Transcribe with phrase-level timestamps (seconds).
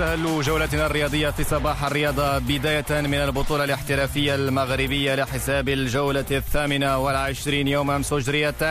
[0.00, 7.68] نستهل جولتنا الرياضية في صباح الرياضة بداية من البطولة الاحترافية المغربية لحساب الجولة الثامنة والعشرين
[7.68, 8.62] يوم أمس أجريت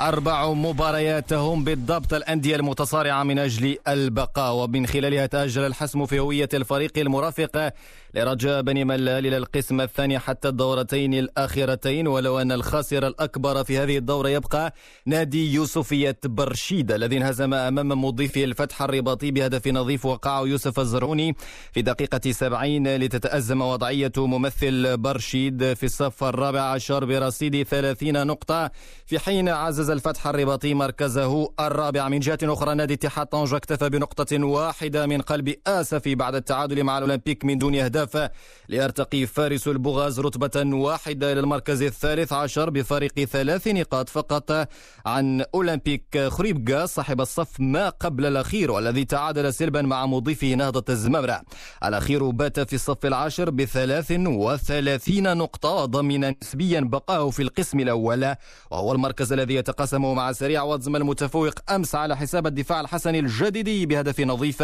[0.00, 2.14] أربع مباريات هم بالضبط.
[2.14, 7.72] الأندية المتصارعة من أجل البقاء ومن خلالها تأجل الحسم في هوية الفريق المرافق
[8.14, 12.06] لرجاء بني ملال إلى القسم الثاني حتى الدورتين الأخيرتين.
[12.06, 14.74] ولو أن الخاسر الأكبر في هذه الدورة يبقى
[15.06, 21.36] نادي يوسفية برشيد الذي انهزم أمام مضيفه الفتح الرباطي بهدف نظيف وقعه يوسف الزرعوني
[21.72, 28.70] في دقيقة سبعين لتتأزم وضعية ممثل برشيد في الصف الرابع عشر برصيد ثلاثين نقطة.
[29.06, 32.74] في حين عزز الفتح الرباطي مركزه الرابع من جهة أخرى.
[32.74, 37.74] نادي اتحاد طنجة اكتفى بنقطة واحدة من قلب آسف بعد التعادل مع الأولمبيك من دون
[37.74, 38.30] أهداف
[38.68, 44.68] ليرتقي فارس البغاز رتبة واحدة إلى المركز الثالث عشر بفارق ثلاث نقاط فقط
[45.06, 51.42] عن أولمبيك خريبكا صاحب الصف ما قبل الأخير والذي تعادل سلبا مع مضيفه نهضة الزمامرة
[51.84, 58.34] الأخير بات في الصف العاشر بثلاث وثلاثين نقطة وضمن نسبيا بقاه في القسم الأول
[58.70, 64.20] وهو المركز الذي يتقاسمه مع سريع وزم المتفوق أمس على حساب الدفاع الحسني الجديدي بهدف
[64.20, 64.62] نظيف.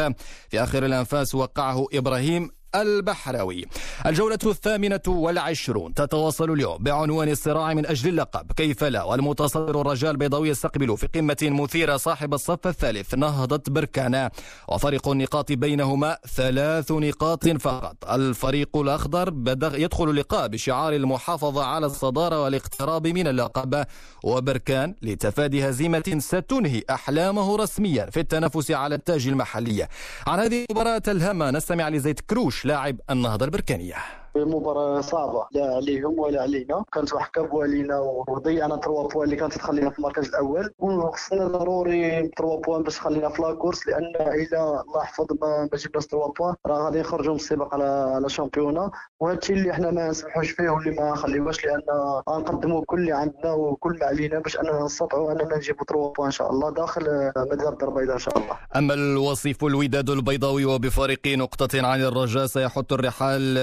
[0.48, 3.64] في آخر الأنفاس وقعه إبراهيم البحراوي.
[4.06, 8.52] الجولة الثامنة والعشرون تتواصل اليوم بعنوان الصراع من أجل اللقب.
[8.52, 14.30] كيف لا؟ والمتصدر الرجال البيضاوي يستقبل في قمة مثيرة صاحب الصف الثالث نهضة بركانا
[14.68, 17.96] وفرق النقاط بينهما ثلاث نقاط فقط.
[18.10, 19.34] الفريق الأخضر
[19.74, 23.84] يدخل اللقاء بشعار المحافظة على الصدارة والاقتراب من اللقب.
[24.24, 29.88] وبركان لتفادي هزيمة ستنهي أحلامه رسميا في التنافس على التاج المحلي.
[30.26, 33.93] عن هذه المباراة الهامة نستمع لزيد كروش لاعب النهضة البركانية.
[33.94, 34.23] Yeah.
[34.36, 35.46] مباراة صعبة.
[35.52, 36.84] لا عليهم ولا علينا.
[36.92, 40.70] كانت واحد كابوا علينا وضيعنا trois points اللي كانت تخلينا في المركز الأول.
[40.78, 46.06] وخصنا ضروري trois points باش تخلينا في la course لأن إلا الله يحفظ ما, جبناش
[46.06, 50.50] trois points راه غادي نخرجوا من السباق على على وهذا الشيء اللي إحنا ما نسمحوش
[50.50, 51.80] فيه واللي ما نخليوهش لأن
[52.28, 56.30] غنقدموا كل اللي عندنا وكل ما علينا باش أننا نستطيعوا أننا نجيبوا تروا بوان إن
[56.32, 58.56] شاء الله داخل مدينة الدار البيضاء إن شاء الله.
[58.76, 63.58] أما الوصيف الوداد البيضاوي وبفارق نقطة عن الرجاء سيحط الرحال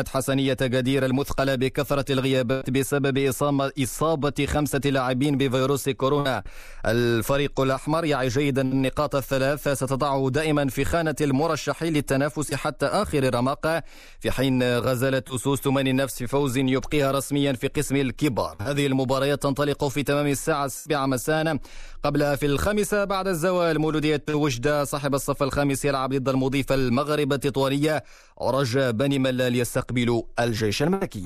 [0.00, 3.18] لملاقاة حسنية جدير المثقلة بكثرة الغيابات بسبب
[3.82, 6.42] إصابة خمسة لاعبين بفيروس كورونا.
[6.86, 13.82] الفريق الأحمر يعي جيدا النقاط الثلاث ستضعه دائما في خانة المرشحين للتنافس حتى آخر رمق
[14.20, 18.56] في حين غزالة أسوس تمني النفس فوز يبقيها رسميا في قسم الكبار.
[18.60, 21.58] هذه المباريات تنطلق في تمام الساعة السابعة مساء.
[22.04, 28.04] قبل في الخامسة بعد الزوال مولودية وجدة صاحب الصف الخامس يلعب ضد المضيف المغرب التطوانية
[28.36, 29.89] ورجاء بني ملال يستقبل
[30.40, 31.24] الجيش الملكي.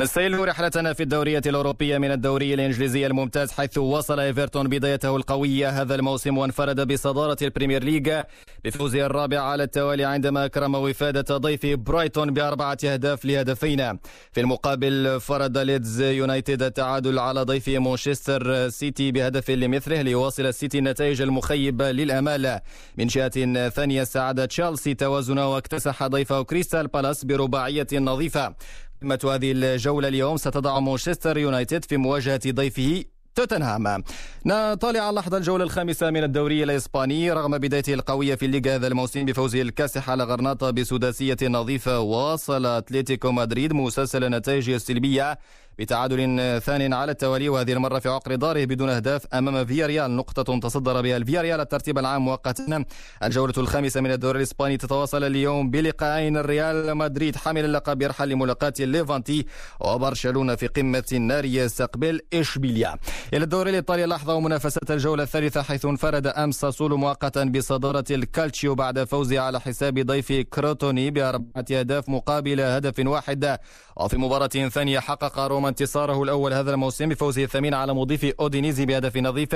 [0.00, 5.94] نستهل رحلتنا في الدورية الأوروبية من الدوري الإنجليزي الممتاز حيث وصل إيفرتون بدايته القوية هذا
[5.94, 8.24] الموسم وانفرد بصدارة البريمير ليغا
[8.64, 13.98] بفوزه الرابع على التوالي عندما أكرم وفادة ضيف برايتون بأربعة أهداف لهدفين.
[14.32, 21.22] في المقابل فرض ليدز يونايتد التعادل على ضيف مانشستر سيتي بهدف لمثله ليواصل السيتي النتائج
[21.22, 22.60] المخيبة للأمال.
[22.98, 28.54] من جهة ثانية استعاد تشيلسي توازنه واكتسح ضيفه كريستال بالاس برباعية نظيفة.
[29.02, 33.04] قمة هذه الجولة اليوم ستضع مانشستر يونايتد في مواجهة ضيفه
[33.34, 34.02] توتنهام.
[34.46, 37.32] نطالع اللحظة الجولة الخامسة من الدوري الإسباني.
[37.32, 43.32] رغم بدايته القوية في الليغا هذا الموسم بفوزه الكاسح على غرناطة بسداسية نظيفة واصل أتلتيكو
[43.32, 45.38] مدريد مسلسل نتائجه السلبية
[45.78, 50.16] بتعادل ثان على التوالي وهذه المرة في عقر داره بدون أهداف أمام فياريال.
[50.16, 52.84] نقطة تصدر بها الفياريال الترتيب العام مؤقتا
[53.22, 59.46] الجولة الخامسة من الدوري الإسباني تتواصل اليوم بلقاءين الريال مدريد حامل اللقب يرحل لملاقاة الليفانتي
[59.80, 62.96] وبرشلونة في قمة النار يستقبل إشبيليا.
[63.34, 69.04] إلى الدوري الإيطالي لحظة ومنافسة الجولة الثالثة حيث انفرد أمس ساسولو مؤقتا بصدارة الكالتشيو بعد
[69.04, 73.58] فوزه على حساب ضيف كروتوني بأربعة أهداف مقابل هدف واحد.
[73.96, 79.16] وفي مباراة ثانية حقق روما انتصاره الأول هذا الموسم بفوزه الثمين على مضيف أودينيزي بهدف
[79.16, 79.48] نظيف.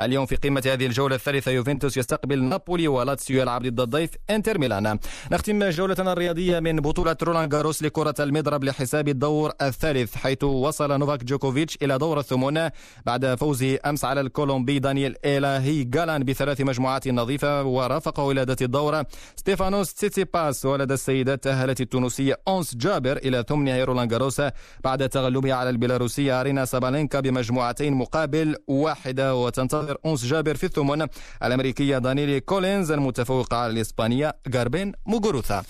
[0.00, 4.98] اليوم في قمة هذه الجولة الثالثة يوفنتوس يستقبل نابولي ولاتسيو يلعب ضد الضيف إنتر ميلان.
[5.32, 11.24] نختم جولتنا الرياضية من بطولة رولان جاروس لكرة المضرب لحساب الدور الثالث حيث وصل نوفاك
[11.24, 12.68] جوكوفيتش إلى دور الثمن
[13.06, 19.94] بعد فوزه أمس على الكولومبي دانييل إيلاهي جالان بثلاث مجموعات نظيفة ورافقه إلى الدور ستيفانوس
[19.94, 24.42] تسيتسيباس ولدى السيدات تأهلت التونسية أونس جابر إلى ثمن رولان جاروس
[24.84, 31.06] بعد تغلبها على البيلاروسية أرينا سابالينكا بمجموعتين مقابل واحدة وتنتظر أونس جابر في الثمن.
[31.42, 35.64] الأمريكية دانيلي كولينز المتفوقة على الإسبانية غاربين موغوروثا.